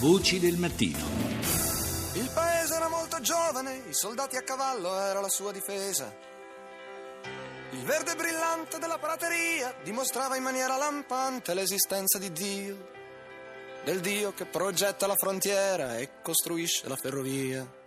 [0.00, 0.98] Voci del mattino.
[2.14, 6.12] Il paese era molto giovane, i soldati a cavallo era la sua difesa.
[7.70, 12.88] Il verde brillante della prateria dimostrava in maniera lampante l'esistenza di Dio,
[13.84, 17.82] del Dio che progetta la frontiera e costruisce la ferrovia.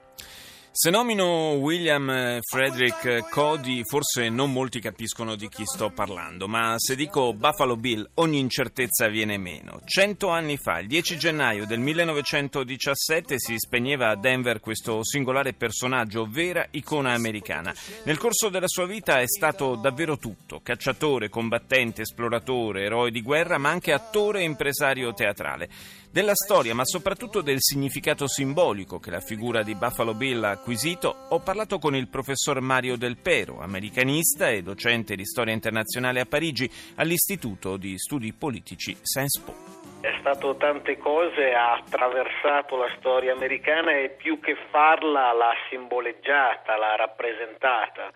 [0.80, 6.96] Se nomino William Frederick Cody, forse non molti capiscono di chi sto parlando, ma se
[6.96, 9.82] dico Buffalo Bill ogni incertezza viene meno.
[9.86, 16.28] Cento anni fa, il 10 gennaio del 1917, si spegneva a Denver questo singolare personaggio,
[16.30, 17.74] vera icona americana.
[18.04, 23.58] Nel corso della sua vita è stato davvero tutto, cacciatore, combattente, esploratore, eroe di guerra,
[23.58, 25.70] ma anche attore e impresario teatrale
[26.12, 31.16] della storia, ma soprattutto del significato simbolico che la figura di Buffalo Bill ha acquisito,
[31.30, 36.26] ho parlato con il professor Mario Del Pero, americanista e docente di storia internazionale a
[36.26, 39.56] Parigi all'Istituto di Studi Politici Sciences Po.
[40.02, 46.76] È stato tante cose, ha attraversato la storia americana e più che farla l'ha simboleggiata,
[46.76, 48.12] l'ha rappresentata.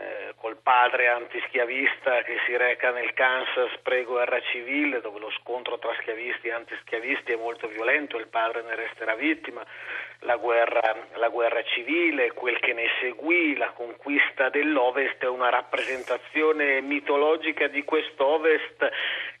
[0.00, 5.92] Eh, col padre antischiavista che si reca nel Kansas pre-guerra civile, dove lo scontro tra
[6.00, 9.60] schiavisti e antischiavisti è molto violento, il padre ne resterà vittima,
[10.20, 16.80] la guerra, la guerra civile, quel che ne seguì, la conquista dell'Ovest è una rappresentazione
[16.80, 18.88] mitologica di quest'Ovest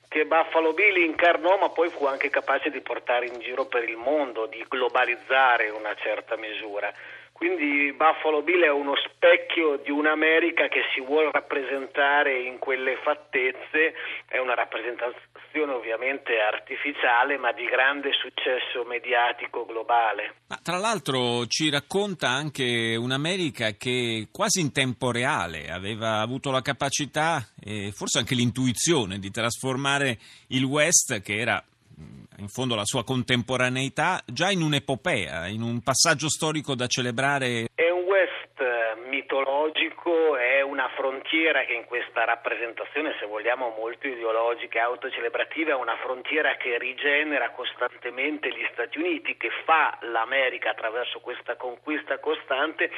[0.08, 3.96] che Buffalo Billy incarnò, ma poi fu anche capace di portare in giro per il
[3.96, 6.92] mondo, di globalizzare una certa misura.
[7.38, 13.94] Quindi Buffalo Bill è uno specchio di un'America che si vuole rappresentare in quelle fattezze,
[14.26, 20.34] è una rappresentazione ovviamente artificiale ma di grande successo mediatico globale.
[20.48, 26.60] Ma tra l'altro ci racconta anche un'America che quasi in tempo reale aveva avuto la
[26.60, 31.62] capacità e forse anche l'intuizione di trasformare il West che era
[32.38, 37.68] in fondo la sua contemporaneità già in un'epopea, in un passaggio storico da celebrare.
[37.74, 44.06] È un West eh, mitologico, è una frontiera che in questa rappresentazione, se vogliamo, molto
[44.06, 50.70] ideologica e autocelebrativa, è una frontiera che rigenera costantemente gli Stati Uniti, che fa l'America
[50.70, 52.90] attraverso questa conquista costante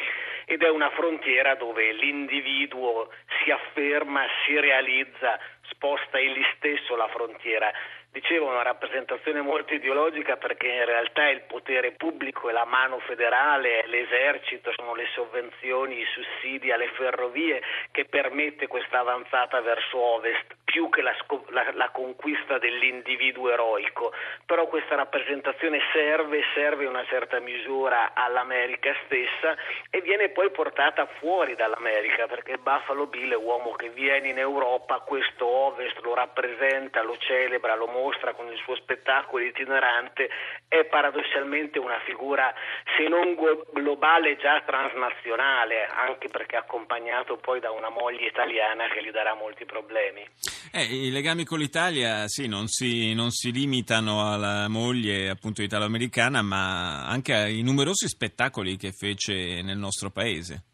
[0.44, 3.08] ed è una frontiera dove l'individuo
[3.42, 5.38] si afferma, si realizza,
[5.70, 7.72] sposta egli stesso la frontiera
[8.12, 13.86] dicevo una rappresentazione molto ideologica perché in realtà il potere pubblico è la mano federale,
[13.86, 20.88] l'esercito, sono le sovvenzioni, i sussidi alle ferrovie che permette questa avanzata verso ovest più
[20.88, 21.12] che la,
[21.48, 24.12] la, la, conquista dell'individuo eroico,
[24.46, 29.56] però questa rappresentazione serve, serve in una certa misura all'America stessa
[29.90, 35.00] e viene poi portata fuori dall'America perché Buffalo Bill è uomo che viene in Europa,
[35.00, 40.30] questo ovest lo rappresenta, lo celebra, lo mostra con il suo spettacolo itinerante,
[40.68, 42.54] è paradossalmente una figura
[42.96, 43.34] se non
[43.72, 49.64] globale già transnazionale, anche perché accompagnato poi da una moglie italiana che gli darà molti
[49.64, 50.24] problemi.
[50.72, 56.42] Eh, I legami con l'Italia sì, non si, non si limitano alla moglie appunto italo-americana,
[56.42, 60.64] ma anche ai numerosi spettacoli che fece nel nostro paese.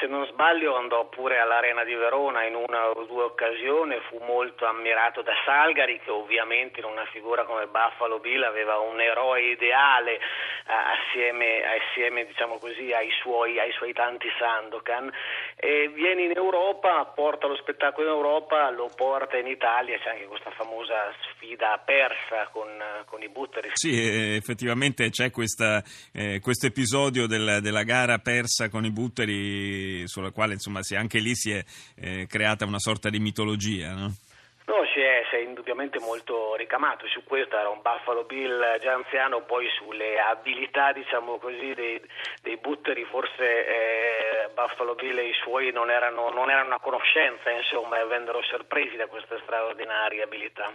[0.00, 4.64] Se non sbaglio andò pure all'Arena di Verona in una o due occasioni, fu molto
[4.64, 10.14] ammirato da Salgari che ovviamente in una figura come Buffalo Bill aveva un eroe ideale
[10.14, 10.20] eh,
[10.68, 15.10] assieme, assieme diciamo così, ai, suoi, ai, suoi, tanti Sandokan
[15.56, 20.26] e viene in Europa, porta lo spettacolo in Europa, lo porta in Italia, c'è anche
[20.26, 22.68] questa famosa sfida persa con,
[23.06, 23.70] con i butteri.
[23.72, 30.52] Sì, effettivamente c'è questo eh, episodio del, della gara persa con i butteri sulla quale
[30.52, 31.64] insomma si, anche lì si è
[31.96, 33.94] eh, creata una sorta di mitologia.
[33.94, 34.12] No?
[34.98, 39.44] Si è, si è, indubbiamente molto ricamato su questo, era un Buffalo Bill già anziano,
[39.44, 42.02] poi sulle abilità diciamo così, dei,
[42.42, 47.48] dei butteri forse eh, Buffalo Bill e i suoi non erano, non erano a conoscenza,
[47.48, 50.72] insomma, e vennero sorpresi da queste straordinarie abilità.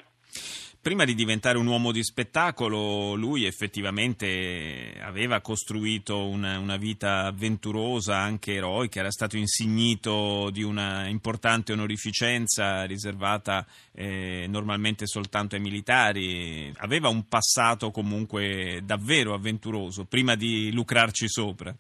[0.84, 8.18] Prima di diventare un uomo di spettacolo, lui effettivamente aveva costruito una, una, vita avventurosa,
[8.18, 16.70] anche eroica, era stato insignito di una importante onorificenza riservata eh, normalmente soltanto ai militari,
[16.80, 21.74] aveva un passato comunque davvero avventuroso, prima di lucrarci sopra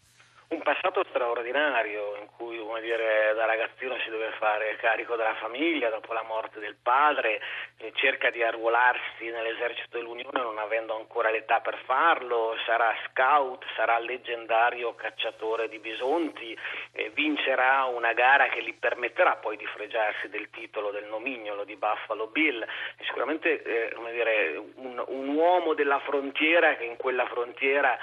[0.53, 6.13] un passato straordinario in cui dire, da ragazzino si deve fare carico della famiglia dopo
[6.13, 7.39] la morte del padre,
[7.77, 13.97] eh, cerca di arruolarsi nell'esercito dell'Unione non avendo ancora l'età per farlo, sarà scout, sarà
[13.99, 16.57] leggendario cacciatore di bisonti,
[16.91, 21.75] eh, vincerà una gara che gli permetterà poi di fregiarsi del titolo del nomignolo di
[21.77, 22.61] Buffalo Bill.
[22.63, 27.97] È sicuramente eh, dire, un, un uomo della frontiera che in quella frontiera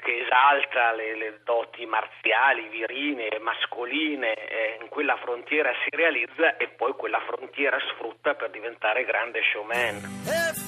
[0.00, 6.68] che esalta le, le, doti marziali, virine, mascoline, eh, in quella frontiera si realizza e
[6.68, 10.67] poi quella frontiera sfrutta per diventare grande showman.